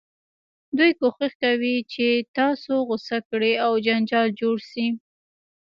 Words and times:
دوی 0.77 0.91
کوښښ 0.99 1.31
کوي 1.43 1.75
چې 1.93 2.07
تاسو 2.37 2.73
غوسه 2.87 3.17
کړي 3.29 3.53
او 3.65 3.71
جنجال 3.85 4.27
جوړ 4.39 4.55
شي. 4.69 4.87